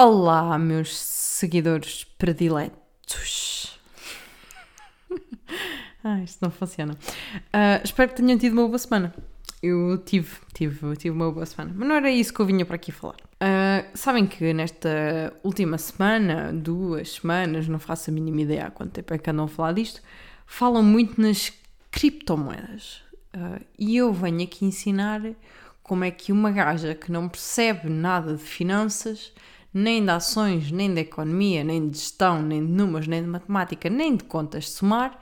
Olá, 0.00 0.56
meus 0.60 0.96
seguidores 0.96 2.04
prediletos. 2.04 3.76
ah, 6.04 6.22
isto 6.22 6.38
não 6.40 6.52
funciona. 6.52 6.92
Uh, 6.92 7.82
espero 7.82 8.10
que 8.10 8.14
tenham 8.22 8.38
tido 8.38 8.52
uma 8.52 8.68
boa 8.68 8.78
semana. 8.78 9.12
Eu 9.60 9.98
tive, 9.98 10.36
tive, 10.54 10.94
tive 10.94 11.10
uma 11.10 11.32
boa 11.32 11.44
semana. 11.44 11.74
Mas 11.76 11.88
não 11.88 11.96
era 11.96 12.08
isso 12.12 12.32
que 12.32 12.38
eu 12.38 12.46
vinha 12.46 12.64
para 12.64 12.76
aqui 12.76 12.92
falar. 12.92 13.16
Uh, 13.16 13.90
sabem 13.92 14.24
que 14.24 14.52
nesta 14.52 15.36
última 15.42 15.76
semana, 15.76 16.52
duas 16.52 17.14
semanas, 17.14 17.66
não 17.66 17.80
faço 17.80 18.10
a 18.10 18.12
mínima 18.12 18.42
ideia 18.42 18.66
há 18.66 18.70
quanto 18.70 18.92
tempo 18.92 19.12
é 19.12 19.18
que 19.18 19.28
andam 19.28 19.46
a 19.46 19.48
falar 19.48 19.72
disto, 19.72 20.00
falam 20.46 20.84
muito 20.84 21.20
nas 21.20 21.52
criptomoedas. 21.90 23.02
Uh, 23.34 23.60
e 23.76 23.96
eu 23.96 24.12
venho 24.12 24.44
aqui 24.44 24.64
ensinar 24.64 25.22
como 25.82 26.04
é 26.04 26.10
que 26.12 26.30
uma 26.30 26.52
gaja 26.52 26.94
que 26.94 27.10
não 27.10 27.28
percebe 27.28 27.90
nada 27.90 28.36
de 28.36 28.44
finanças, 28.44 29.32
nem 29.72 30.04
de 30.04 30.10
ações, 30.10 30.70
nem 30.70 30.92
de 30.92 31.00
economia, 31.00 31.62
nem 31.62 31.88
de 31.88 31.98
gestão, 31.98 32.42
nem 32.42 32.64
de 32.64 32.72
números, 32.72 33.06
nem 33.06 33.22
de 33.22 33.28
matemática, 33.28 33.88
nem 33.88 34.16
de 34.16 34.24
contas 34.24 34.64
de 34.64 34.70
somar, 34.70 35.18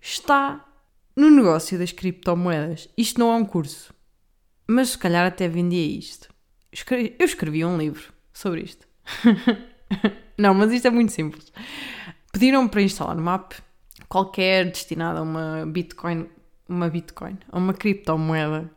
está 0.00 0.64
no 1.16 1.30
negócio 1.30 1.78
das 1.78 1.92
criptomoedas. 1.92 2.88
Isto 2.96 3.20
não 3.20 3.32
é 3.32 3.36
um 3.36 3.44
curso, 3.44 3.92
mas 4.66 4.90
se 4.90 4.98
calhar 4.98 5.26
até 5.26 5.48
vendia 5.48 5.98
isto. 5.98 6.28
Eu 7.18 7.26
escrevi 7.26 7.64
um 7.64 7.76
livro 7.76 8.12
sobre 8.32 8.62
isto. 8.62 8.86
não, 10.38 10.54
mas 10.54 10.72
isto 10.72 10.86
é 10.86 10.90
muito 10.90 11.12
simples. 11.12 11.52
Pediram 12.32 12.68
para 12.68 12.82
instalar 12.82 13.16
uma 13.16 13.34
app 13.34 13.56
qualquer 14.08 14.66
destinada 14.66 15.18
a 15.18 15.22
uma 15.22 15.66
Bitcoin, 15.66 16.28
uma 16.68 16.88
Bitcoin, 16.88 17.38
a 17.50 17.58
uma 17.58 17.74
criptomoeda 17.74 18.70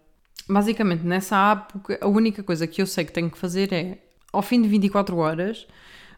basicamente 0.51 1.03
nessa 1.03 1.51
app, 1.51 1.73
a 2.01 2.07
única 2.07 2.43
coisa 2.43 2.67
que 2.67 2.81
eu 2.81 2.87
sei 2.87 3.05
que 3.05 3.13
tenho 3.13 3.29
que 3.29 3.37
fazer 3.37 3.71
é, 3.71 3.99
ao 4.31 4.41
fim 4.41 4.61
de 4.61 4.67
24 4.67 5.15
horas, 5.17 5.67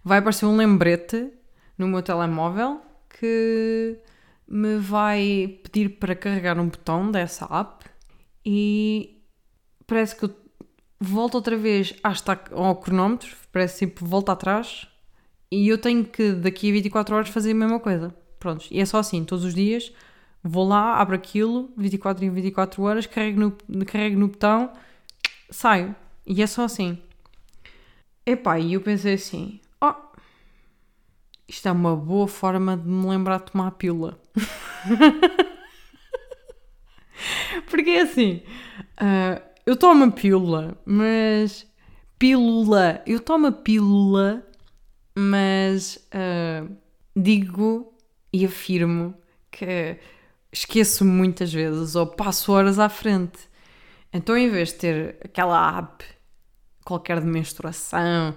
vai 0.03 0.19
aparecer 0.19 0.45
um 0.45 0.55
lembrete 0.55 1.31
no 1.77 1.87
meu 1.87 2.01
telemóvel 2.01 2.81
que 3.09 3.97
me 4.47 4.77
vai 4.77 5.59
pedir 5.63 5.97
para 5.97 6.15
carregar 6.15 6.59
um 6.59 6.67
botão 6.67 7.09
dessa 7.09 7.45
app 7.45 7.85
e 8.45 9.21
parece 9.87 10.15
que 10.15 10.25
eu 10.25 10.35
volto 10.99 11.35
outra 11.35 11.57
vez 11.57 11.95
ao 12.51 12.75
cronómetro, 12.75 13.35
parece 13.51 13.87
tipo 13.87 14.05
volta 14.05 14.31
atrás 14.31 14.87
e 15.51 15.67
eu 15.67 15.77
tenho 15.77 16.03
que 16.03 16.33
daqui 16.33 16.69
a 16.69 16.73
24 16.73 17.15
horas 17.15 17.29
fazer 17.29 17.51
a 17.51 17.55
mesma 17.55 17.79
coisa. 17.79 18.13
Prontos, 18.39 18.67
e 18.71 18.81
é 18.81 18.85
só 18.85 18.97
assim, 18.97 19.23
todos 19.23 19.45
os 19.45 19.53
dias 19.53 19.93
Vou 20.43 20.67
lá, 20.67 20.99
abro 20.99 21.15
aquilo, 21.15 21.71
24 21.77 22.25
em 22.25 22.29
24 22.29 22.83
horas, 22.83 23.05
carrego 23.05 23.39
no, 23.39 23.85
carrego 23.85 24.19
no 24.19 24.27
botão, 24.27 24.73
saio. 25.49 25.95
E 26.27 26.41
é 26.41 26.47
só 26.47 26.65
assim. 26.65 26.97
Epá, 28.25 28.59
e 28.59 28.73
eu 28.73 28.81
pensei 28.81 29.15
assim: 29.15 29.59
oh, 29.81 29.93
isto 31.47 31.67
é 31.67 31.71
uma 31.71 31.95
boa 31.95 32.27
forma 32.27 32.77
de 32.77 32.87
me 32.87 33.07
lembrar 33.07 33.39
de 33.39 33.51
tomar 33.51 33.71
pílula. 33.71 34.19
Porque 37.69 37.89
é 37.89 38.01
assim: 38.01 38.43
uh, 39.01 39.41
eu 39.65 39.75
tomo 39.75 40.05
a 40.05 40.11
pílula, 40.11 40.77
mas. 40.85 41.67
Pílula. 42.17 43.01
Eu 43.05 43.19
tomo 43.19 43.47
a 43.47 43.51
pílula, 43.51 44.47
mas 45.13 45.97
uh, 46.13 46.73
digo 47.15 47.93
e 48.31 48.45
afirmo 48.45 49.13
que 49.51 49.99
esqueço 50.51 51.03
muitas 51.03 51.51
vezes 51.51 51.95
ou 51.95 52.07
passo 52.07 52.53
horas 52.53 52.79
à 52.79 52.87
frente. 52.87 53.39
Então, 54.13 54.37
em 54.37 54.49
vez 54.49 54.69
de 54.69 54.75
ter 54.75 55.17
aquela 55.23 55.79
app 55.79 56.05
qualquer 56.83 57.19
de 57.19 57.27
menstruação 57.27 58.35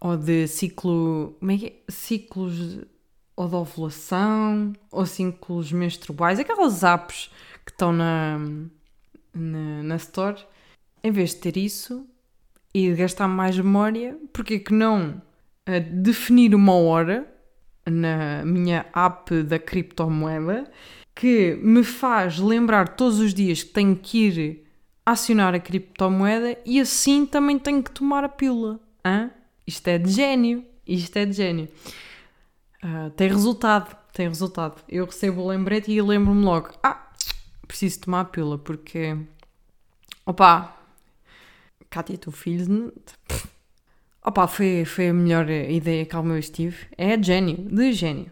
ou 0.00 0.16
de 0.16 0.46
ciclo. 0.46 1.36
Como 1.38 1.52
é 1.52 1.58
que 1.58 1.66
é? 1.66 1.72
Ciclos 1.88 2.78
ou 3.36 3.48
de 3.48 3.54
ovulação 3.54 4.72
ou 4.90 5.06
ciclos 5.06 5.72
menstruais, 5.72 6.38
aquelas 6.38 6.82
apps 6.84 7.30
que 7.64 7.72
estão 7.72 7.92
na, 7.92 8.38
na, 9.32 9.82
na 9.82 9.96
Store, 9.96 10.36
em 11.02 11.10
vez 11.10 11.30
de 11.30 11.36
ter 11.36 11.56
isso 11.56 12.06
e 12.74 12.90
de 12.90 12.96
gastar 12.96 13.28
mais 13.28 13.56
memória, 13.56 14.18
porque 14.32 14.58
que 14.58 14.74
não 14.74 15.20
definir 16.02 16.54
uma 16.54 16.74
hora 16.74 17.26
na 17.86 18.44
minha 18.44 18.86
app 18.92 19.42
da 19.42 19.58
criptomoeda 19.58 20.70
que 21.14 21.56
me 21.62 21.84
faz 21.84 22.38
lembrar 22.38 22.96
todos 22.96 23.18
os 23.18 23.34
dias 23.34 23.62
que 23.62 23.72
tenho 23.72 23.96
que 23.96 24.26
ir 24.26 24.64
acionar 25.10 25.54
a 25.54 25.60
criptomoeda 25.60 26.58
e 26.64 26.80
assim 26.80 27.26
também 27.26 27.58
tenho 27.58 27.82
que 27.82 27.90
tomar 27.90 28.24
a 28.24 28.28
pílula. 28.28 28.80
Hã? 29.04 29.30
Isto 29.66 29.88
é 29.88 29.98
de 29.98 30.10
gênio. 30.10 30.64
Isto 30.86 31.16
é 31.16 31.26
de 31.26 31.32
gênio. 31.32 31.68
Uh, 32.82 33.10
tem 33.10 33.28
resultado. 33.28 33.96
Tem 34.12 34.28
resultado. 34.28 34.82
Eu 34.88 35.06
recebo 35.06 35.42
o 35.42 35.48
lembrete 35.48 35.90
e 35.90 36.02
lembro-me 36.02 36.44
logo. 36.44 36.70
Ah, 36.82 37.10
preciso 37.66 38.00
tomar 38.00 38.20
a 38.20 38.24
pílula 38.24 38.58
porque... 38.58 39.16
Opa, 40.26 40.76
Cátia, 41.88 42.18
tu 42.18 42.30
filho... 42.30 42.92
Opa, 44.22 44.46
foi, 44.46 44.84
foi 44.84 45.08
a 45.08 45.14
melhor 45.14 45.48
ideia 45.48 46.04
que 46.04 46.14
alguma 46.14 46.34
vez 46.34 46.50
tive. 46.50 46.76
É 46.96 47.16
de 47.16 47.26
gênio. 47.26 47.56
De 47.56 47.92
gênio. 47.92 48.30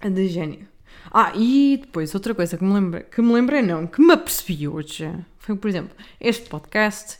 De 0.00 0.28
gênio. 0.28 0.68
Ah, 1.10 1.32
e 1.34 1.78
depois 1.80 2.14
outra 2.14 2.34
coisa 2.34 2.56
que 2.56 2.64
me 2.64 2.74
lembrei, 2.74 3.02
que 3.04 3.22
me 3.22 3.32
lembrei 3.32 3.62
não, 3.62 3.86
que 3.86 4.00
me 4.00 4.12
apercebi 4.12 4.68
hoje, 4.68 5.10
foi, 5.38 5.56
por 5.56 5.68
exemplo, 5.68 5.96
este 6.20 6.48
podcast 6.48 7.18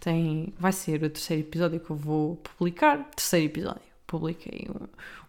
tem, 0.00 0.52
vai 0.58 0.72
ser 0.72 1.02
o 1.02 1.10
terceiro 1.10 1.42
episódio 1.42 1.80
que 1.80 1.90
eu 1.90 1.96
vou 1.96 2.36
publicar, 2.36 3.08
terceiro 3.14 3.46
episódio. 3.46 3.82
Publiquei 4.06 4.68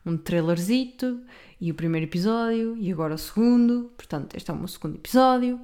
um, 0.05 0.11
um 0.11 0.17
trailerzito 0.17 1.19
e 1.59 1.69
o 1.71 1.75
primeiro 1.75 2.05
episódio 2.05 2.77
e 2.77 2.91
agora 2.91 3.15
o 3.15 3.17
segundo, 3.17 3.91
portanto 3.97 4.35
este 4.35 4.49
é 4.49 4.53
o 4.53 4.57
meu 4.57 4.67
segundo 4.67 4.95
episódio. 4.95 5.59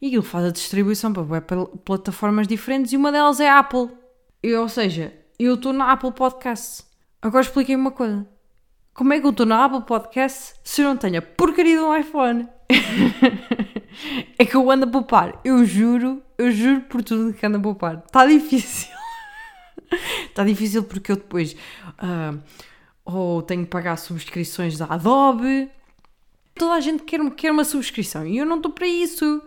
E 0.00 0.14
ele 0.14 0.22
faz 0.22 0.44
a 0.46 0.50
distribuição 0.50 1.12
para 1.12 1.66
plataformas 1.84 2.48
diferentes 2.48 2.92
e 2.92 2.96
uma 2.96 3.12
delas 3.12 3.38
é 3.40 3.48
a 3.48 3.60
Apple. 3.60 3.88
Eu, 4.42 4.62
ou 4.62 4.68
seja, 4.68 5.14
eu 5.38 5.54
estou 5.54 5.72
na 5.72 5.92
Apple 5.92 6.12
Podcast. 6.12 6.84
Agora 7.22 7.44
expliquei 7.44 7.76
uma 7.76 7.92
coisa. 7.92 8.26
Como 8.94 9.14
é 9.14 9.20
que 9.20 9.24
eu 9.24 9.30
estou 9.30 9.46
na 9.46 9.64
Apple 9.64 9.82
Podcast 9.82 10.54
se 10.62 10.82
eu 10.82 10.88
não 10.88 10.98
tenho 10.98 11.18
a 11.18 11.22
porcaria 11.22 11.78
de 11.78 11.82
um 11.82 11.96
iPhone? 11.96 12.46
é 14.38 14.44
que 14.44 14.54
eu 14.54 14.70
ando 14.70 14.84
a 14.84 14.88
poupar. 14.88 15.40
Eu 15.42 15.64
juro, 15.64 16.22
eu 16.36 16.50
juro 16.50 16.82
por 16.82 17.02
tudo 17.02 17.32
que 17.32 17.46
ando 17.46 17.56
a 17.56 17.60
poupar. 17.60 18.02
Está 18.06 18.26
difícil. 18.26 18.90
Está 20.28 20.44
difícil 20.44 20.84
porque 20.84 21.10
eu 21.10 21.16
depois 21.16 21.54
uh, 21.54 22.38
ou 23.02 23.40
tenho 23.40 23.64
que 23.64 23.70
pagar 23.70 23.96
subscrições 23.96 24.76
da 24.76 24.84
Adobe. 24.84 25.70
Toda 26.54 26.74
a 26.74 26.80
gente 26.80 27.02
quer, 27.04 27.18
quer 27.30 27.50
uma 27.50 27.64
subscrição 27.64 28.26
e 28.26 28.36
eu 28.36 28.44
não 28.44 28.56
estou 28.56 28.72
para 28.72 28.86
isso. 28.86 29.42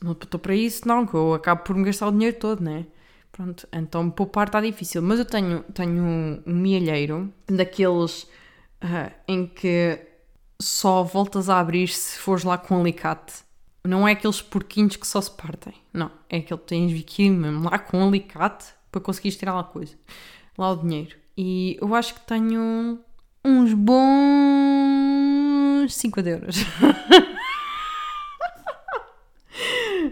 Não 0.00 0.12
estou 0.12 0.38
para 0.38 0.54
isso, 0.54 0.86
não, 0.86 1.04
que 1.04 1.14
eu 1.14 1.34
acabo 1.34 1.64
por 1.64 1.74
me 1.74 1.84
gastar 1.84 2.06
o 2.06 2.12
dinheiro 2.12 2.36
todo, 2.38 2.62
né? 2.62 2.86
Pronto, 3.32 3.66
então 3.72 4.08
poupar 4.10 4.46
está 4.46 4.60
difícil. 4.60 5.02
Mas 5.02 5.18
eu 5.18 5.24
tenho, 5.24 5.64
tenho 5.74 6.02
um, 6.02 6.42
mielheiro 6.46 7.32
daqueles 7.48 8.28
uh, 8.82 9.12
em 9.26 9.46
que 9.46 9.98
só 10.60 11.02
voltas 11.02 11.48
a 11.48 11.58
abrir 11.60 11.88
se 11.88 12.18
fores 12.18 12.44
lá 12.44 12.58
com 12.58 12.76
um 12.76 12.80
alicate. 12.80 13.44
Não 13.84 14.06
é 14.06 14.12
aqueles 14.12 14.42
porquinhos 14.42 14.96
que 14.96 15.06
só 15.06 15.20
se 15.20 15.30
partem. 15.30 15.74
Não. 15.92 16.10
É 16.28 16.38
aquele 16.38 16.58
que 16.60 16.66
tens 16.66 17.04
que 17.04 17.24
ir 17.24 17.30
mesmo 17.30 17.70
lá 17.70 17.78
com 17.78 17.98
um 17.98 18.08
alicate 18.08 18.66
para 18.90 19.00
conseguires 19.00 19.38
tirar 19.38 19.54
lá 19.54 19.60
a 19.60 19.64
coisa. 19.64 19.94
Lá 20.58 20.72
o 20.72 20.76
dinheiro. 20.76 21.16
E 21.36 21.76
eu 21.80 21.94
acho 21.94 22.14
que 22.14 22.20
tenho 22.20 22.98
uns 23.44 23.74
bons 23.74 23.96
50 25.88 26.28
euros. 26.28 26.56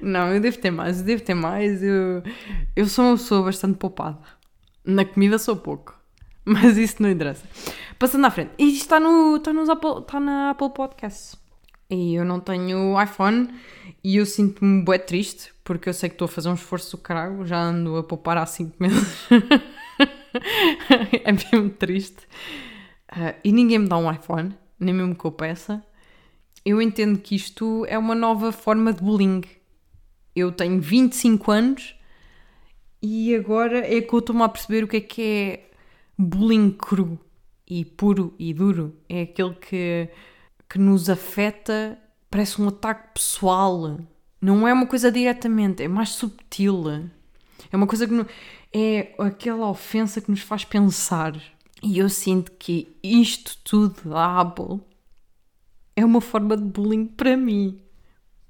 Não, 0.03 0.33
eu 0.33 0.41
devo 0.41 0.59
ter 0.59 0.71
mais, 0.71 0.99
eu 1.01 1.05
devo 1.05 1.23
ter 1.23 1.35
mais. 1.35 1.83
Eu, 1.83 2.23
eu 2.77 2.87
sou 2.87 3.07
uma 3.07 3.17
pessoa 3.17 3.43
bastante 3.45 3.79
poupada. 3.79 4.19
Na 4.85 5.05
comida 5.05 5.39
sou 5.39 5.57
pouco. 5.57 5.99
Mas 6.47 6.77
isso 6.77 7.03
não 7.03 7.11
interessa. 7.11 7.49
Passando 7.99 8.27
à 8.27 8.31
frente. 8.31 8.51
E 8.59 8.65
isto 8.65 8.83
está, 8.83 9.01
no, 9.01 9.37
está, 9.37 9.53
nos 9.53 9.69
Apple, 9.69 10.01
está 10.01 10.21
na 10.21 10.51
Apple 10.51 10.71
Podcasts. 10.71 11.37
E 11.91 12.15
eu 12.15 12.25
não 12.25 12.41
tenho 12.41 13.01
iPhone 13.01 13.49
e 14.03 14.17
eu 14.17 14.27
sinto-me 14.27 14.83
bué 14.83 14.99
triste 14.99 15.53
porque 15.63 15.89
eu 15.89 15.95
sei 15.95 16.09
que 16.09 16.15
estou 16.15 16.27
a 16.27 16.29
fazer 16.29 16.49
um 16.49 16.55
esforço 16.55 16.97
do 16.97 17.03
caralho. 17.03 17.47
Já 17.47 17.61
ando 17.61 17.97
a 17.97 18.03
poupar 18.03 18.37
há 18.37 18.47
5 18.47 18.77
meses. 18.79 19.27
é 21.25 21.33
mesmo 21.33 21.71
triste. 21.71 22.27
Uh, 23.11 23.35
e 23.43 23.53
ninguém 23.53 23.79
me 23.79 23.89
dá 23.89 23.97
um 23.97 24.11
iPhone, 24.11 24.55
nem 24.79 24.95
mesmo 24.95 25.15
que 25.15 25.25
eu 25.25 25.33
peça. 25.33 25.83
Eu 26.65 26.81
entendo 26.83 27.19
que 27.19 27.35
isto 27.35 27.87
é 27.87 27.99
uma 27.99 28.15
nova 28.15 28.51
forma 28.53 28.93
de 28.93 29.03
bullying. 29.03 29.43
Eu 30.35 30.51
tenho 30.51 30.81
25 30.81 31.51
anos 31.51 31.95
e 33.01 33.35
agora 33.35 33.79
é 33.79 34.01
que 34.01 34.13
eu 34.13 34.19
estou-me 34.19 34.43
a 34.43 34.49
perceber 34.49 34.83
o 34.83 34.89
que 34.89 34.97
é 34.97 35.01
que 35.01 35.23
é 35.23 35.71
bullying 36.19 36.71
cru 36.71 37.19
e 37.67 37.85
puro 37.85 38.35
e 38.39 38.53
duro. 38.53 38.95
É 39.09 39.23
aquele 39.23 39.55
que, 39.55 40.09
que 40.69 40.79
nos 40.79 41.09
afeta, 41.09 41.99
parece 42.31 42.61
um 42.61 42.69
ataque 42.69 43.15
pessoal. 43.15 43.99
Não 44.41 44.67
é 44.67 44.73
uma 44.73 44.87
coisa 44.87 45.11
diretamente, 45.11 45.83
é 45.83 45.89
mais 45.89 46.11
subtil. 46.11 46.85
É 47.71 47.77
uma 47.77 47.87
coisa 47.87 48.07
que. 48.07 48.15
É 48.77 49.15
aquela 49.19 49.69
ofensa 49.69 50.21
que 50.21 50.31
nos 50.31 50.41
faz 50.41 50.65
pensar. 50.65 51.41
E 51.81 51.99
eu 51.99 52.09
sinto 52.09 52.51
que 52.53 52.97
isto 53.03 53.57
tudo 53.63 54.17
Apple 54.17 54.81
é 55.95 56.05
uma 56.05 56.21
forma 56.21 56.57
de 56.57 56.65
bullying 56.65 57.07
para 57.07 57.37
mim. 57.37 57.81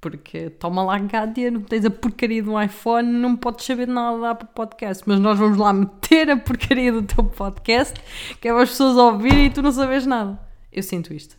Porque 0.05 0.51
toma 0.51 0.85
lá 0.85 0.99
Gádia, 0.99 1.51
não 1.51 1.63
tens 1.63 1.83
a 1.83 1.91
porcaria 1.91 2.45
um 2.45 2.61
iPhone, 2.61 3.11
não 3.11 3.35
podes 3.35 3.65
saber 3.65 3.89
nada 3.89 4.19
da 4.19 4.31
Apple 4.33 4.51
Podcast. 4.55 5.03
Mas 5.07 5.19
nós 5.19 5.39
vamos 5.39 5.57
lá 5.57 5.73
meter 5.73 6.29
a 6.29 6.37
porcaria 6.37 6.93
do 6.93 7.03
teu 7.03 7.25
podcast, 7.25 7.99
que 8.39 8.47
é 8.47 8.53
para 8.53 8.65
as 8.65 8.69
pessoas 8.69 8.99
ouvirem 8.99 9.47
e 9.47 9.51
tu 9.51 9.63
não 9.63 9.73
sabes 9.73 10.05
nada. 10.05 10.39
Eu 10.71 10.83
sinto 10.83 11.15
isto. 11.15 11.37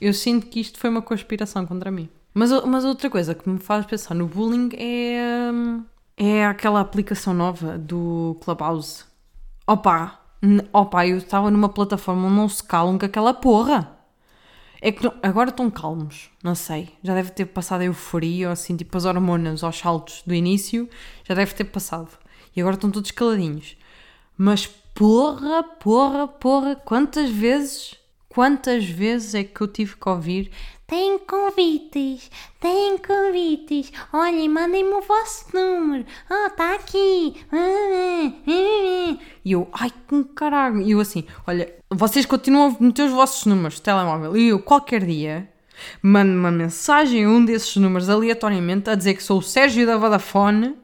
Eu 0.00 0.14
sinto 0.14 0.46
que 0.46 0.60
isto 0.60 0.78
foi 0.78 0.88
uma 0.88 1.02
conspiração 1.02 1.66
contra 1.66 1.90
mim. 1.90 2.08
Mas, 2.32 2.50
mas 2.64 2.86
outra 2.86 3.10
coisa 3.10 3.34
que 3.34 3.46
me 3.46 3.58
faz 3.58 3.84
pensar 3.84 4.14
no 4.14 4.26
bullying 4.26 4.70
é, 4.78 5.50
hum, 5.52 5.84
é 6.16 6.46
aquela 6.46 6.80
aplicação 6.80 7.34
nova 7.34 7.76
do 7.76 8.34
Clubhouse. 8.42 9.04
Opa, 9.66 10.20
opa, 10.72 11.06
eu 11.06 11.18
estava 11.18 11.50
numa 11.50 11.68
plataforma 11.68 12.28
onde 12.28 12.36
não 12.36 12.48
se 12.48 12.64
calam 12.64 12.98
com 12.98 13.04
aquela 13.04 13.34
porra. 13.34 13.93
É 14.86 14.92
que 14.92 15.02
não, 15.02 15.14
agora 15.22 15.48
estão 15.48 15.70
calmos, 15.70 16.28
não 16.42 16.54
sei. 16.54 16.90
Já 17.02 17.14
deve 17.14 17.30
ter 17.30 17.46
passado 17.46 17.80
a 17.80 17.84
euforia, 17.84 18.48
ou 18.48 18.52
assim, 18.52 18.76
tipo 18.76 18.94
as 18.98 19.06
hormonas 19.06 19.64
aos 19.64 19.78
saltos 19.78 20.22
do 20.26 20.34
início, 20.34 20.86
já 21.26 21.34
deve 21.34 21.54
ter 21.54 21.64
passado. 21.64 22.10
E 22.54 22.60
agora 22.60 22.76
estão 22.76 22.90
todos 22.90 23.10
caladinhos. 23.10 23.78
Mas 24.36 24.66
porra, 24.66 25.62
porra, 25.62 26.28
porra, 26.28 26.76
quantas 26.76 27.30
vezes, 27.30 27.94
quantas 28.28 28.84
vezes 28.84 29.34
é 29.34 29.42
que 29.42 29.58
eu 29.58 29.68
tive 29.68 29.96
que 29.96 30.06
ouvir 30.06 30.50
tem 30.94 31.18
convites, 31.18 32.30
tem 32.60 32.96
convites. 32.98 33.92
Olhem, 34.12 34.48
mandem-me 34.48 34.92
o 34.92 35.00
vosso 35.00 35.46
número. 35.52 36.06
Oh, 36.30 36.46
está 36.46 36.76
aqui. 36.76 37.34
E 39.44 39.50
eu, 39.50 39.68
ai, 39.72 39.90
que 39.90 40.24
caralho. 40.36 40.80
E 40.80 40.92
eu 40.92 41.00
assim, 41.00 41.26
olha, 41.48 41.74
vocês 41.90 42.24
continuam 42.24 42.76
a 42.78 42.84
meter 42.84 43.06
os 43.06 43.10
vossos 43.10 43.44
números 43.44 43.74
de 43.74 43.82
telemóvel. 43.82 44.36
E 44.36 44.50
eu, 44.50 44.60
qualquer 44.60 45.04
dia, 45.04 45.50
mando 46.00 46.30
uma 46.30 46.52
mensagem 46.52 47.24
a 47.24 47.28
um 47.28 47.44
desses 47.44 47.74
números 47.74 48.08
aleatoriamente 48.08 48.88
a 48.88 48.94
dizer 48.94 49.14
que 49.14 49.22
sou 49.24 49.38
o 49.38 49.42
Sérgio 49.42 49.84
da 49.84 49.96
Vodafone. 49.96 50.76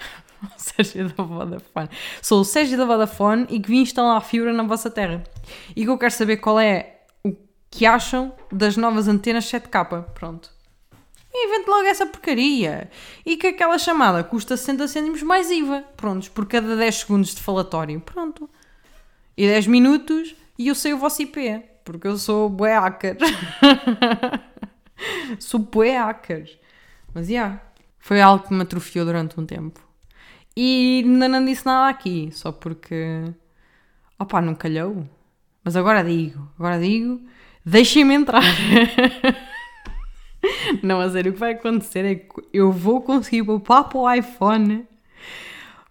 Sérgio 0.56 1.12
da 1.12 1.22
Vodafone. 1.22 1.90
Sou 2.22 2.40
o 2.40 2.44
Sérgio 2.46 2.78
da 2.78 2.86
Vodafone 2.86 3.46
e 3.50 3.60
que 3.60 3.68
vim 3.68 3.82
instalar 3.82 4.16
a 4.16 4.22
fibra 4.22 4.54
na 4.54 4.62
vossa 4.62 4.90
terra. 4.90 5.22
E 5.76 5.84
que 5.84 5.90
eu 5.90 5.98
quero 5.98 6.14
saber 6.14 6.38
qual 6.38 6.58
é 6.58 6.93
que 7.74 7.84
acham 7.84 8.32
das 8.52 8.76
novas 8.76 9.08
antenas 9.08 9.46
7K. 9.46 10.04
Pronto. 10.14 10.48
Invente 11.34 11.68
logo 11.68 11.82
essa 11.88 12.06
porcaria. 12.06 12.88
E 13.26 13.36
que 13.36 13.48
aquela 13.48 13.76
chamada 13.78 14.22
custa 14.22 14.56
60 14.56 14.86
cêntimos 14.86 15.22
mais 15.24 15.50
IVA. 15.50 15.82
Prontos, 15.96 16.28
por 16.28 16.46
cada 16.46 16.76
10 16.76 16.94
segundos 16.94 17.34
de 17.34 17.42
falatório. 17.42 18.00
Pronto. 18.00 18.48
E 19.36 19.44
10 19.48 19.66
minutos 19.66 20.36
e 20.56 20.68
eu 20.68 20.74
sei 20.76 20.92
o 20.92 20.98
vosso 20.98 21.20
IP. 21.22 21.62
Porque 21.84 22.06
eu 22.06 22.16
sou 22.16 22.48
bué 22.48 22.78
hacker. 22.78 23.16
sou 25.40 25.58
bué 25.58 25.98
hacker. 25.98 26.48
Mas, 27.12 27.26
já. 27.26 27.32
Yeah, 27.32 27.62
foi 27.98 28.20
algo 28.20 28.46
que 28.46 28.54
me 28.54 28.62
atrofiou 28.62 29.04
durante 29.04 29.38
um 29.40 29.44
tempo. 29.44 29.80
E 30.56 31.02
ainda 31.04 31.26
não 31.26 31.44
disse 31.44 31.66
nada 31.66 31.88
aqui. 31.90 32.30
Só 32.30 32.52
porque... 32.52 33.24
Opá, 34.16 34.40
não 34.40 34.54
calhou. 34.54 35.04
Mas 35.64 35.74
agora 35.74 36.04
digo. 36.04 36.48
Agora 36.56 36.78
digo 36.78 37.20
deixem-me 37.64 38.14
entrar. 38.14 38.42
Não, 40.82 41.00
a 41.00 41.08
sério, 41.10 41.30
o 41.30 41.34
que 41.34 41.40
vai 41.40 41.52
acontecer 41.52 42.04
é 42.04 42.14
que 42.16 42.34
eu 42.52 42.70
vou 42.70 43.00
conseguir 43.00 43.44
poupar 43.44 43.88
para 43.88 43.98
o 43.98 44.12
iPhone, 44.12 44.86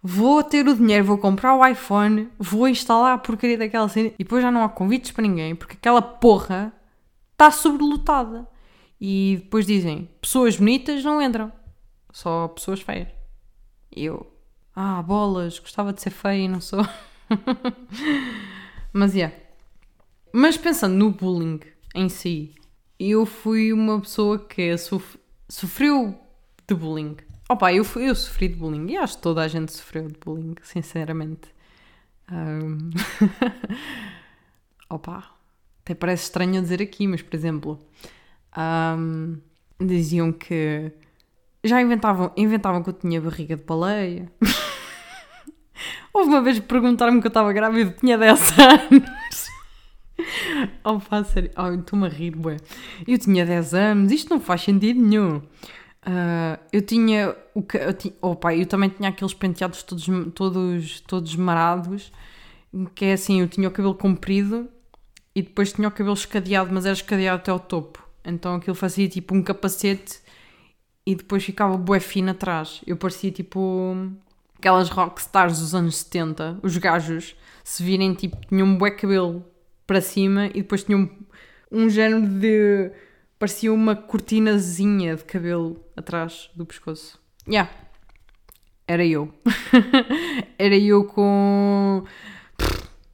vou 0.02 0.42
ter 0.42 0.66
o 0.68 0.76
dinheiro, 0.76 1.04
vou 1.04 1.18
comprar 1.18 1.56
o 1.56 1.66
iPhone, 1.66 2.28
vou 2.38 2.68
instalar 2.68 3.14
a 3.14 3.18
porcaria 3.18 3.58
daquela 3.58 3.88
cena 3.88 4.12
e 4.18 4.22
depois 4.24 4.42
já 4.42 4.50
não 4.50 4.62
há 4.62 4.68
convites 4.68 5.10
para 5.10 5.22
ninguém 5.22 5.56
porque 5.56 5.74
aquela 5.74 6.00
porra 6.00 6.72
está 7.32 7.50
sobrelotada. 7.50 8.46
E 9.00 9.40
depois 9.42 9.66
dizem: 9.66 10.08
pessoas 10.20 10.56
bonitas 10.56 11.04
não 11.04 11.20
entram, 11.20 11.52
só 12.12 12.48
pessoas 12.48 12.80
feias. 12.80 13.08
E 13.94 14.04
eu, 14.04 14.32
ah, 14.74 15.02
bolas, 15.02 15.58
gostava 15.58 15.92
de 15.92 16.00
ser 16.00 16.10
feia 16.10 16.44
e 16.44 16.48
não 16.48 16.60
sou. 16.60 16.86
Mas, 18.92 19.14
yeah. 19.14 19.34
Mas 20.36 20.56
pensando 20.56 20.96
no 20.96 21.12
bullying 21.12 21.60
em 21.94 22.08
si, 22.08 22.56
eu 22.98 23.24
fui 23.24 23.72
uma 23.72 24.00
pessoa 24.00 24.36
que 24.36 24.76
sof 24.76 25.16
sofreu 25.48 26.18
de 26.66 26.74
bullying. 26.74 27.16
Opa, 27.48 27.72
eu, 27.72 27.84
fui, 27.84 28.10
eu 28.10 28.16
sofri 28.16 28.48
de 28.48 28.56
bullying 28.56 28.90
e 28.90 28.96
acho 28.96 29.14
que 29.14 29.22
toda 29.22 29.42
a 29.42 29.46
gente 29.46 29.70
sofreu 29.70 30.08
de 30.08 30.18
bullying, 30.18 30.56
sinceramente. 30.60 31.54
Um... 32.28 32.90
Opa, 34.90 35.22
até 35.82 35.94
parece 35.94 36.24
estranho 36.24 36.60
dizer 36.60 36.82
aqui, 36.82 37.06
mas 37.06 37.22
por 37.22 37.36
exemplo, 37.36 37.78
um... 38.58 39.38
diziam 39.80 40.32
que 40.32 40.90
já 41.62 41.80
inventavam, 41.80 42.32
inventavam 42.36 42.82
que 42.82 42.88
eu 42.90 42.94
tinha 42.94 43.20
barriga 43.20 43.54
de 43.54 43.62
baleia. 43.62 44.28
Houve 46.12 46.28
uma 46.28 46.42
vez 46.42 46.58
que 46.58 46.66
perguntaram-me 46.66 47.20
que 47.20 47.28
eu 47.28 47.30
estava 47.30 47.52
grávida 47.52 47.94
tinha 48.00 48.18
10 48.18 48.58
anos. 48.58 49.23
Oh, 50.84 51.00
pá, 51.00 51.24
sério. 51.24 51.50
Oh, 51.56 51.72
estou-me 51.72 52.06
a 52.06 52.08
rir, 52.08 52.32
bué. 52.36 52.56
Eu 53.06 53.18
tinha 53.18 53.44
10 53.44 53.74
anos, 53.74 54.12
isto 54.12 54.30
não 54.30 54.40
faz 54.40 54.62
sentido 54.62 55.00
nenhum. 55.00 55.36
Uh, 56.06 56.58
eu 56.70 56.82
tinha 56.82 57.34
o 57.54 57.62
que 57.62 57.78
eu, 57.78 57.94
tinha, 57.94 58.14
oh, 58.20 58.36
pá, 58.36 58.54
eu 58.54 58.66
também 58.66 58.90
tinha 58.90 59.08
aqueles 59.08 59.32
penteados 59.32 59.82
todos, 59.82 60.06
todos, 60.34 61.00
todos 61.00 61.34
marados, 61.36 62.12
que 62.94 63.06
é 63.06 63.12
assim, 63.14 63.40
eu 63.40 63.48
tinha 63.48 63.68
o 63.68 63.70
cabelo 63.70 63.94
comprido 63.94 64.68
e 65.34 65.42
depois 65.42 65.72
tinha 65.72 65.88
o 65.88 65.90
cabelo 65.90 66.14
escadeado, 66.14 66.70
mas 66.72 66.84
era 66.84 66.94
escadeado 66.94 67.40
até 67.40 67.50
ao 67.50 67.58
topo. 67.58 68.06
Então 68.24 68.54
aquilo 68.56 68.74
fazia 68.74 69.08
tipo 69.08 69.34
um 69.34 69.42
capacete 69.42 70.20
e 71.06 71.14
depois 71.14 71.42
ficava 71.42 71.76
bué 71.76 72.00
fino 72.00 72.30
atrás. 72.30 72.82
Eu 72.86 72.96
parecia 72.96 73.30
tipo 73.30 73.96
aquelas 74.58 74.88
rockstars 74.90 75.58
dos 75.58 75.74
anos 75.74 75.96
70, 75.96 76.60
os 76.62 76.76
gajos, 76.76 77.34
se 77.62 77.82
virem 77.82 78.14
tipo, 78.14 78.36
tinham 78.46 78.66
um 78.66 78.76
bué 78.76 78.90
cabelo 78.90 79.44
para 79.86 80.00
cima 80.00 80.46
e 80.48 80.62
depois 80.62 80.84
tinha 80.84 80.96
um, 80.96 81.08
um 81.70 81.88
género 81.88 82.26
de. 82.26 82.90
parecia 83.38 83.72
uma 83.72 83.94
cortinazinha 83.94 85.16
de 85.16 85.24
cabelo 85.24 85.84
atrás 85.96 86.50
do 86.54 86.64
pescoço. 86.64 87.18
Yeah. 87.46 87.70
Era 88.86 89.04
eu. 89.04 89.32
Era 90.58 90.76
eu 90.76 91.04
com. 91.04 92.04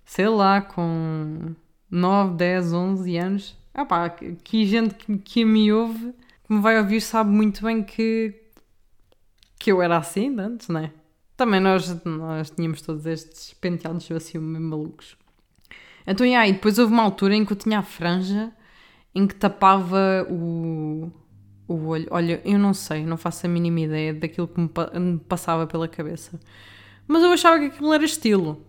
sei 0.05 0.29
lá, 0.29 0.61
com 0.61 1.55
9, 1.91 2.37
10, 2.37 2.73
11 2.73 3.17
anos. 3.17 3.57
Ah 3.73 3.85
pá, 3.85 4.11
que 4.11 4.67
gente 4.67 4.95
que, 4.95 5.45
me 5.45 5.73
ouve, 5.73 6.13
que 6.45 6.53
me 6.53 6.61
vai 6.61 6.79
ouvir, 6.79 7.01
sabe 7.01 7.31
muito 7.31 7.63
bem 7.63 7.83
que. 7.83 8.35
que 9.59 9.71
eu 9.71 9.81
era 9.81 9.97
assim 9.97 10.39
antes, 10.39 10.69
não 10.69 10.81
é? 10.81 10.93
Também 11.37 11.61
nós, 11.61 12.05
nós 12.05 12.51
tínhamos 12.51 12.83
todos 12.83 13.07
estes 13.07 13.55
penteados 13.55 14.11
assim 14.11 14.39
meio 14.39 14.63
malucos. 14.63 15.17
Então, 16.07 16.27
e 16.27 16.35
aí, 16.35 16.53
depois 16.53 16.79
houve 16.79 16.93
uma 16.93 17.03
altura 17.03 17.35
em 17.35 17.45
que 17.45 17.53
eu 17.53 17.57
tinha 17.57 17.79
a 17.79 17.83
franja 17.83 18.53
em 19.15 19.27
que 19.27 19.35
tapava 19.35 20.27
o, 20.31 21.11
o 21.67 21.87
olho. 21.87 22.07
Olha, 22.11 22.41
eu 22.45 22.59
não 22.59 22.75
sei, 22.75 23.05
não 23.05 23.17
faço 23.17 23.47
a 23.47 23.49
mínima 23.49 23.81
ideia 23.81 24.15
daquilo 24.15 24.49
que 24.49 24.61
me, 24.61 24.71
me 25.01 25.19
passava 25.19 25.67
pela 25.67 25.89
cabeça. 25.89 26.39
Mas 27.07 27.23
eu 27.23 27.33
achava 27.33 27.59
que 27.59 27.67
aquilo 27.67 27.93
era 27.93 28.05
estilo. 28.05 28.65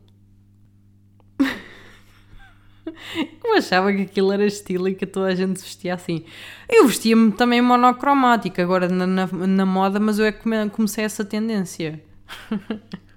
eu 3.44 3.54
achava 3.56 3.94
que 3.94 4.02
aquilo 4.02 4.32
era 4.32 4.46
estilo 4.46 4.88
e 4.88 4.96
que 4.96 5.06
toda 5.06 5.28
a 5.28 5.36
gente 5.36 5.60
se 5.60 5.66
vestia 5.66 5.94
assim. 5.94 6.26
Eu 6.68 6.88
vestia-me 6.88 7.32
também 7.32 7.62
monocromática 7.62 8.64
agora 8.64 8.90
na, 8.90 9.06
na, 9.06 9.28
na, 9.28 9.66
moda, 9.66 10.00
mas 10.00 10.18
eu 10.20 10.26
é 10.26 10.32
que 10.32 10.44
comecei 10.72 11.04
essa 11.04 11.24
tendência. 11.24 12.04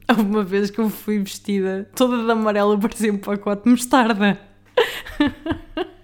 Houve 0.08 0.22
uma 0.22 0.42
vez 0.42 0.70
que 0.70 0.78
eu 0.78 0.90
fui 0.90 1.18
vestida 1.18 1.88
toda 1.94 2.24
de 2.24 2.30
amarelo, 2.30 2.78
parecia 2.78 3.12
um 3.12 3.18
pacote 3.18 3.64
de 3.64 3.70
mostarda. 3.70 4.38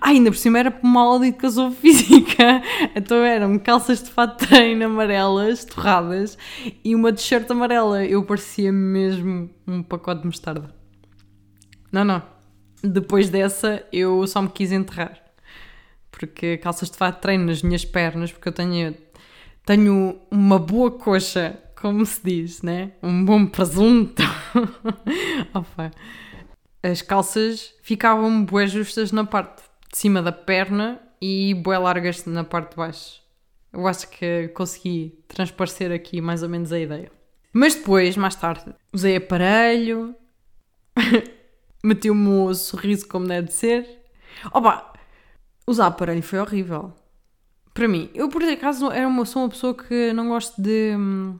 Ah, 0.00 0.08
ainda 0.08 0.30
por 0.30 0.36
cima 0.36 0.58
era 0.58 0.78
uma 0.82 1.02
aula 1.02 1.20
de 1.20 1.28
educação 1.28 1.70
física. 1.72 2.62
Então 2.94 3.18
eram 3.18 3.58
calças 3.58 4.02
de 4.02 4.10
fato 4.10 4.46
treino 4.46 4.86
amarelas, 4.86 5.64
torradas, 5.64 6.38
e 6.84 6.94
uma 6.94 7.12
t-shirt 7.12 7.50
amarela. 7.50 8.04
Eu 8.04 8.24
parecia 8.24 8.72
mesmo 8.72 9.50
um 9.66 9.82
pacote 9.82 10.20
de 10.22 10.26
mostarda. 10.26 10.74
Não, 11.92 12.04
não. 12.04 12.22
Depois 12.82 13.30
dessa, 13.30 13.82
eu 13.92 14.26
só 14.26 14.42
me 14.42 14.48
quis 14.48 14.72
enterrar. 14.72 15.18
Porque 16.10 16.58
calças 16.58 16.90
de 16.90 16.96
fato 16.96 17.20
treino 17.20 17.46
nas 17.46 17.62
minhas 17.62 17.84
pernas, 17.84 18.30
porque 18.30 18.48
eu 18.48 18.52
tenho, 18.52 18.94
tenho 19.64 20.20
uma 20.30 20.58
boa 20.58 20.90
coxa 20.90 21.58
como 21.84 22.06
se 22.06 22.18
diz, 22.24 22.62
né? 22.62 22.92
Um 23.02 23.26
bom 23.26 23.44
presunto. 23.44 24.22
Opa. 25.52 25.90
As 26.82 27.02
calças 27.02 27.74
ficavam 27.82 28.42
bué 28.42 28.66
justas 28.66 29.12
na 29.12 29.22
parte 29.22 29.62
de 29.92 29.98
cima 29.98 30.22
da 30.22 30.32
perna 30.32 30.98
e 31.20 31.52
bué 31.52 31.76
largas 31.76 32.24
na 32.24 32.42
parte 32.42 32.70
de 32.70 32.76
baixo. 32.76 33.20
Eu 33.70 33.86
acho 33.86 34.08
que 34.08 34.48
consegui 34.54 35.22
transparecer 35.28 35.92
aqui 35.92 36.22
mais 36.22 36.42
ou 36.42 36.48
menos 36.48 36.72
a 36.72 36.80
ideia. 36.80 37.12
Mas 37.52 37.74
depois, 37.74 38.16
mais 38.16 38.34
tarde, 38.34 38.74
usei 38.90 39.16
aparelho, 39.16 40.14
meti 41.84 42.10
o 42.10 42.54
sorriso 42.54 43.06
como 43.06 43.28
deve 43.28 43.52
ser. 43.52 43.86
Opa, 44.54 44.90
usar 45.66 45.88
aparelho 45.88 46.22
foi 46.22 46.38
horrível. 46.38 46.94
Para 47.74 47.86
mim, 47.86 48.08
eu 48.14 48.30
por 48.30 48.42
acaso 48.42 48.90
era 48.90 49.06
uma, 49.06 49.26
sou 49.26 49.42
uma 49.42 49.50
pessoa 49.50 49.74
que 49.74 50.14
não 50.14 50.28
gosto 50.28 50.62
de. 50.62 50.96
hum, 50.96 51.38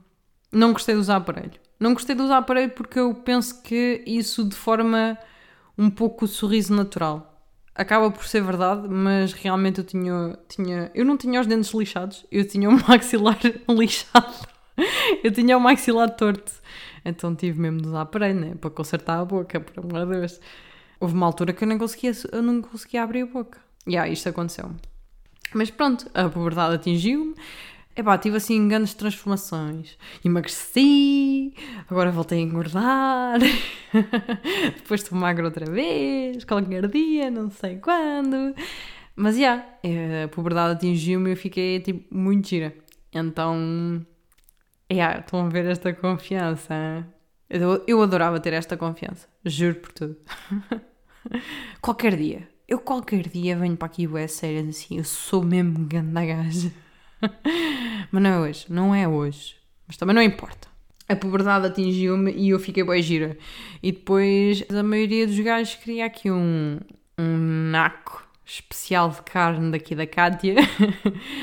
Não 0.54 0.72
gostei 0.72 0.94
de 0.94 1.00
usar 1.00 1.16
aparelho. 1.16 1.52
Não 1.80 1.92
gostei 1.92 2.14
de 2.14 2.22
usar 2.22 2.38
aparelho 2.38 2.70
porque 2.70 2.98
eu 2.98 3.12
penso 3.12 3.60
que 3.62 4.02
isso 4.06 4.44
deforma 4.44 5.18
um 5.76 5.90
pouco 5.90 6.26
sorriso 6.28 6.72
natural. 6.72 7.30
Acaba 7.74 8.08
por 8.08 8.24
ser 8.24 8.40
verdade, 8.40 8.86
mas 8.88 9.32
realmente 9.32 9.78
eu 9.78 9.84
tinha. 9.84 10.38
tinha 10.48 10.92
eu 10.94 11.04
não 11.04 11.16
tinha 11.16 11.40
os 11.40 11.46
dentes 11.46 11.74
lixados, 11.74 12.24
eu 12.30 12.46
tinha 12.46 12.70
o 12.70 12.72
maxilar 12.88 13.38
lixado. 13.68 14.54
Eu 15.22 15.32
tinha 15.32 15.56
o 15.56 15.60
maxilar 15.60 16.10
torto. 16.10 16.52
Então 17.04 17.34
tive 17.34 17.60
mesmo 17.60 17.80
de 17.82 17.88
usar 17.88 18.02
aparelho, 18.02 18.40
né? 18.40 18.54
Para 18.60 18.70
consertar 18.70 19.18
a 19.18 19.24
boca, 19.24 19.58
por 19.58 19.84
amor 19.84 20.06
de 20.06 20.20
Deus. 20.20 20.40
Houve 21.00 21.14
uma 21.14 21.26
altura 21.26 21.52
que 21.52 21.64
eu 21.64 21.68
não 21.68 21.78
conseguia, 21.78 22.12
eu 22.32 22.42
não 22.42 22.62
conseguia 22.62 23.02
abrir 23.02 23.22
a 23.22 23.26
boca. 23.26 23.58
E 23.86 23.92
yeah, 23.92 24.10
isto 24.10 24.28
aconteceu-me. 24.28 24.76
Mas 25.52 25.70
pronto, 25.70 26.08
a 26.14 26.28
puberdade 26.28 26.76
atingiu-me. 26.76 27.34
Epá, 27.96 28.18
tive 28.18 28.38
assim 28.38 28.66
grandes 28.66 28.92
transformações. 28.92 29.96
Emagreci, 30.24 31.54
agora 31.88 32.10
voltei 32.10 32.38
a 32.38 32.42
engordar. 32.42 33.38
Depois 34.74 35.02
estou 35.02 35.16
magro 35.16 35.44
outra 35.44 35.70
vez, 35.70 36.44
qualquer 36.44 36.88
dia, 36.88 37.30
não 37.30 37.50
sei 37.50 37.76
quando. 37.76 38.52
Mas 39.14 39.36
já, 39.36 39.64
yeah, 39.84 40.24
a 40.24 40.28
puberdade 40.28 40.72
atingiu-me 40.72 41.30
e 41.30 41.32
eu 41.34 41.36
fiquei 41.36 41.78
tipo 41.78 42.12
muito 42.12 42.48
gira. 42.48 42.74
Então, 43.12 44.04
yeah, 44.90 45.20
estão 45.20 45.46
a 45.46 45.48
ver 45.48 45.66
esta 45.66 45.92
confiança. 45.92 47.06
Eu, 47.48 47.84
eu 47.86 48.02
adorava 48.02 48.40
ter 48.40 48.54
esta 48.54 48.76
confiança, 48.76 49.28
juro 49.44 49.76
por 49.76 49.92
tudo. 49.92 50.16
qualquer 51.80 52.16
dia, 52.16 52.48
eu 52.66 52.80
qualquer 52.80 53.28
dia 53.28 53.56
venho 53.56 53.76
para 53.76 53.86
aqui 53.86 54.04
bué 54.08 54.26
sério 54.26 54.68
assim, 54.68 54.98
eu 54.98 55.04
sou 55.04 55.44
mesmo 55.44 55.86
ganda 55.86 56.26
gaja. 56.26 56.72
Mas 58.10 58.22
não 58.22 58.30
é 58.30 58.40
hoje, 58.40 58.66
não 58.68 58.94
é 58.94 59.08
hoje. 59.08 59.56
Mas 59.86 59.96
também 59.96 60.14
não 60.14 60.22
importa. 60.22 60.68
A 61.08 61.14
puberdade 61.14 61.66
atingiu-me 61.66 62.32
e 62.32 62.50
eu 62.50 62.58
fiquei 62.58 62.82
bem 62.82 63.02
gira. 63.02 63.36
E 63.82 63.92
depois 63.92 64.64
a 64.70 64.82
maioria 64.82 65.26
dos 65.26 65.38
gajos 65.38 65.74
queria 65.76 66.06
aqui 66.06 66.30
um, 66.30 66.80
um 67.18 67.70
naco 67.70 68.26
especial 68.44 69.10
de 69.10 69.22
carne 69.22 69.70
daqui 69.70 69.94
da 69.94 70.06
Cátia. 70.06 70.56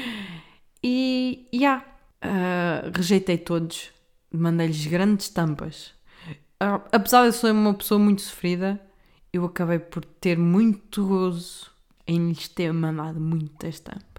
e, 0.83 1.47
já, 1.53 1.59
yeah, 1.59 1.85
uh, 2.23 2.91
rejeitei 2.95 3.37
todos. 3.37 3.91
Mandei-lhes 4.33 4.85
grandes 4.87 5.29
tampas. 5.29 5.93
Uh, 6.61 6.81
apesar 6.91 7.21
de 7.21 7.27
eu 7.27 7.33
ser 7.33 7.51
uma 7.51 7.73
pessoa 7.73 7.99
muito 7.99 8.21
sofrida, 8.21 8.79
eu 9.33 9.45
acabei 9.45 9.79
por 9.79 10.03
ter 10.05 10.37
muito 10.37 11.05
gozo 11.05 11.71
em 12.07 12.29
lhes 12.29 12.47
ter 12.47 12.71
mandado 12.73 13.19
muitas 13.19 13.79
tampas. 13.79 14.10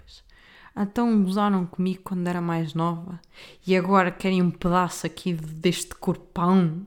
Então 0.77 1.23
usaram 1.25 1.67
comigo 1.67 2.03
quando 2.03 2.27
era 2.27 2.41
mais 2.41 2.73
nova 2.73 3.21
e 3.67 3.77
agora 3.77 4.11
querem 4.11 4.41
um 4.41 4.51
pedaço 4.51 5.07
aqui 5.07 5.35
deste 5.35 5.95
corpão. 5.95 6.83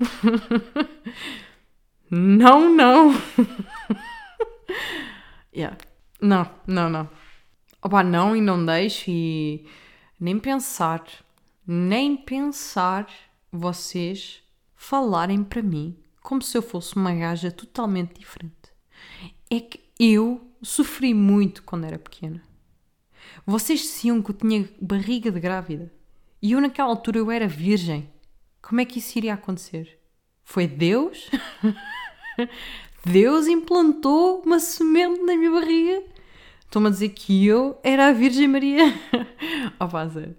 não, 2.10 2.74
não. 2.74 3.14
yeah. 5.56 5.78
Não, 6.20 6.50
não, 6.66 6.90
não. 6.90 7.10
Opa, 7.82 8.04
não 8.04 8.36
e 8.36 8.42
não 8.42 8.66
deixo 8.66 9.12
e 9.12 9.68
nem 10.20 10.40
pensar, 10.40 11.04
nem 11.68 12.18
pensar 12.18 13.08
vocês 13.52 14.42
falarem 14.76 15.44
para 15.44 15.62
mim 15.62 15.96
como 16.22 16.42
se 16.42 16.58
eu 16.58 16.62
fosse 16.64 16.96
uma 16.96 17.14
gaja 17.14 17.52
totalmente 17.52 18.20
diferente. 18.20 18.56
É 19.50 19.60
que 19.60 19.80
eu 20.00 20.50
sofri 20.64 21.14
muito 21.14 21.62
quando 21.62 21.86
era 21.86 22.00
pequena. 22.00 22.42
Vocês 23.46 23.80
diziam 23.80 24.22
que 24.22 24.32
eu 24.32 24.36
tinha 24.36 24.70
barriga 24.80 25.32
de 25.32 25.40
grávida. 25.40 25.92
E 26.42 26.52
eu 26.52 26.62
naquela 26.62 26.90
altura 26.90 27.18
eu 27.18 27.32
era 27.32 27.48
virgem. 27.48 28.10
Como 28.62 28.82
é 28.82 28.86
que 28.86 29.00
isso 29.00 29.18
iria 29.18 29.34
acontecer? 29.34 30.00
Foi 30.44 30.68
Deus? 30.68 31.30
Deus 33.06 33.48
implantou 33.48 34.42
uma 34.46 34.60
semente 34.60 35.22
na 35.22 35.36
minha 35.36 35.52
barriga? 35.52 36.04
Estão-me 36.62 36.88
a 36.88 36.92
dizer 36.92 37.10
que 37.10 37.46
eu 37.46 37.80
era 37.84 38.08
a 38.08 38.12
Virgem 38.12 38.48
Maria? 38.48 38.84
Ó, 39.80 39.86
oh, 39.88 40.10
sério. 40.10 40.36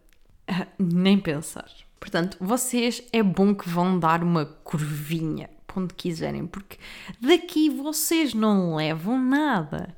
Uh, 0.51 0.67
nem 0.79 1.19
pensar. 1.19 1.71
Portanto, 1.99 2.37
vocês 2.41 3.03
é 3.13 3.23
bom 3.23 3.55
que 3.55 3.69
vão 3.69 3.99
dar 3.99 4.23
uma 4.23 4.45
curvinha 4.45 5.49
para 5.67 5.83
onde 5.83 5.95
quiserem, 5.95 6.47
porque 6.47 6.77
daqui 7.21 7.71
vocês 7.71 8.35
não 8.35 8.77
levam 8.77 9.19
nada. 9.19 9.97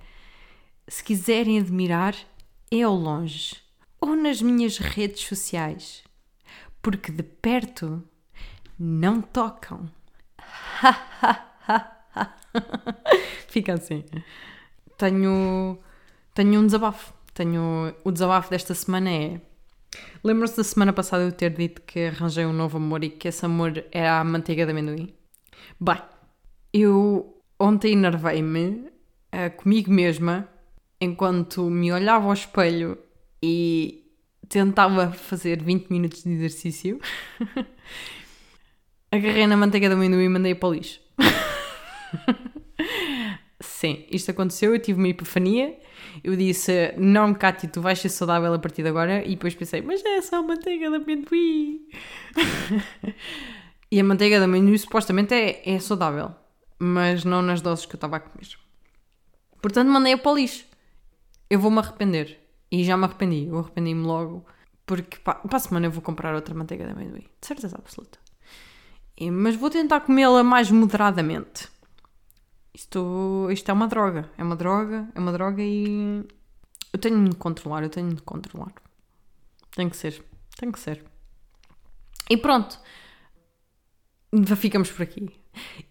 Se 0.87 1.03
quiserem 1.03 1.59
admirar, 1.59 2.15
é 2.71 2.83
ao 2.83 2.95
longe 2.95 3.57
ou 4.01 4.15
nas 4.15 4.41
minhas 4.41 4.79
redes 4.79 5.23
sociais, 5.23 6.05
porque 6.81 7.11
de 7.11 7.23
perto 7.23 8.03
não 8.79 9.21
tocam. 9.21 9.91
Fica 13.49 13.75
assim. 13.75 14.05
Tenho, 14.97 15.79
tenho 16.35 16.61
um 16.61 16.67
desabafo. 16.67 17.13
Tenho, 17.35 17.95
o 18.05 18.11
desabafo 18.11 18.51
desta 18.51 18.75
semana 18.75 19.11
é. 19.11 19.41
Lembram-se 20.23 20.57
da 20.57 20.65
semana 20.65 20.93
passada 20.93 21.25
eu 21.25 21.33
ter 21.33 21.51
dito 21.51 21.83
que 21.83 22.07
arranjei 22.07 22.45
um 22.45 22.53
novo 22.53 22.77
amor 22.77 23.03
e 23.05 23.11
que 23.11 23.29
esse 23.29 23.45
amor 23.45 23.85
era 23.91 24.21
a 24.21 24.25
manteiga 24.25 24.65
de 24.65 24.73
amendoim? 24.73 25.15
Bem, 25.81 26.01
eu 26.73 27.43
ontem 27.59 27.93
enervei-me 27.93 28.91
uh, 29.33 29.57
comigo 29.57 29.91
mesma 29.91 30.49
enquanto 31.01 31.69
me 31.71 31.93
olhava 31.93 32.27
ao 32.27 32.33
espelho 32.33 32.99
e 33.43 34.05
tentava 34.49 35.13
fazer 35.13 35.63
20 35.63 35.89
minutos 35.89 36.23
de 36.25 36.33
exercício, 36.33 37.01
agarrei 39.11 39.47
na 39.47 39.57
manteiga 39.57 39.89
de 39.89 39.95
amendoim 39.95 40.25
e 40.25 40.29
mandei 40.29 40.55
para 40.55 40.69
o 40.69 40.73
lixo. 40.75 41.01
Sim, 43.61 44.07
isto 44.11 44.31
aconteceu, 44.31 44.75
eu 44.75 44.81
tive 44.81 44.99
uma 44.99 45.09
epifania. 45.09 45.79
Eu 46.23 46.37
disse, 46.37 46.95
não, 46.97 47.35
Cátia, 47.35 47.69
tu 47.69 47.81
vais 47.81 47.99
ser 47.99 48.09
saudável 48.09 48.53
a 48.53 48.59
partir 48.59 48.83
de 48.83 48.89
agora. 48.89 49.25
E 49.25 49.31
depois 49.31 49.55
pensei, 49.55 49.83
mas 49.83 50.05
é 50.05 50.21
só 50.23 50.43
manteiga 50.43 50.91
de 50.91 50.97
amendoim. 50.97 51.81
e 53.91 54.01
a 54.01 54.05
manteiga 54.05 54.39
de 54.39 54.45
amendoim 54.45 54.79
supostamente 54.79 55.35
é, 55.35 55.63
é 55.65 55.79
saudável, 55.79 56.35
mas 56.79 57.25
não 57.25 57.43
nas 57.43 57.61
doses 57.61 57.85
que 57.87 57.95
eu 57.95 57.99
estava 57.99 58.17
a 58.17 58.21
comer. 58.21 58.49
Portanto, 59.61 59.89
mandei-a 59.89 60.19
para 60.19 60.33
o 60.33 60.37
lixo 60.37 60.68
eu 61.51 61.59
vou-me 61.59 61.79
arrepender. 61.79 62.39
E 62.71 62.85
já 62.85 62.97
me 62.97 63.05
arrependi. 63.05 63.47
Eu 63.47 63.59
arrependi-me 63.59 64.05
logo. 64.05 64.45
Porque 64.85 65.19
para 65.19 65.41
a 65.51 65.59
semana 65.59 65.87
eu 65.87 65.91
vou 65.91 66.03
comprar 66.03 66.35
outra 66.35 66.55
manteiga 66.55 66.85
de 66.85 66.93
amendoim. 66.93 67.27
De 67.41 67.47
certeza 67.47 67.77
absoluta. 67.77 68.19
E, 69.17 69.31
mas 69.31 69.57
vou 69.57 69.71
tentar 69.71 70.01
comê-la 70.01 70.43
mais 70.43 70.71
moderadamente. 70.71 71.69
Isto, 72.75 73.49
isto 73.51 73.69
é 73.71 73.75
uma 73.75 73.89
droga. 73.89 74.31
É 74.37 74.43
uma 74.43 74.57
droga. 74.57 75.09
É 75.15 75.19
uma 75.19 75.33
droga 75.33 75.63
e. 75.63 76.25
Eu 76.93 76.99
tenho 76.99 77.29
de 77.29 77.37
controlar. 77.37 77.83
Eu 77.83 77.91
tenho 77.91 78.15
de 78.15 78.23
controlar. 78.23 78.73
Tem 79.75 79.89
que 79.89 79.97
ser. 79.97 80.23
Tem 80.57 80.71
que 80.71 80.79
ser. 80.79 81.05
E 82.31 82.37
pronto. 82.37 82.79
Ficamos 84.57 84.91
por 84.91 85.03
aqui. 85.03 85.31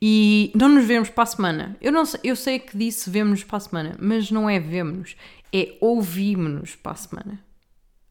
E 0.02 0.52
não 0.56 0.70
nos 0.70 0.86
vemos 0.86 1.10
para 1.10 1.24
a 1.24 1.28
semana. 1.28 1.78
Eu, 1.82 1.92
não 1.92 2.06
sei, 2.06 2.20
eu 2.24 2.36
sei 2.36 2.60
que 2.60 2.78
disse 2.78 3.10
vemos-nos 3.10 3.44
para 3.44 3.58
a 3.58 3.62
semana, 3.62 3.98
mas 4.00 4.32
não 4.32 4.50
é 4.50 4.60
vemos-nos 4.60 5.16
é 5.54 5.78
ouvimos-nos 5.82 6.76
para 6.76 6.92
a 6.94 6.96
semana. 6.96 7.46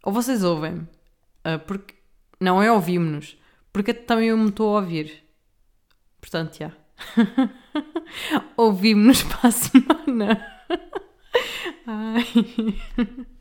Ou 0.03 0.13
vocês 0.13 0.43
ouvem-me. 0.45 0.83
Uh, 1.45 1.59
porque 1.67 1.95
não 2.41 2.63
é 2.63 2.71
ouvimos-nos. 2.71 3.37
Porque 3.73 3.93
também 3.93 4.29
eu 4.29 4.39
me 4.39 4.49
estou 4.49 4.77
a 4.77 4.81
ouvir. 4.81 5.25
Portanto, 6.21 6.59
já. 6.59 6.73
ouvimos-nos 8.57 9.23
para 9.35 9.49
a 9.49 9.53
semana. 9.53 10.47
Ai. 11.87 12.25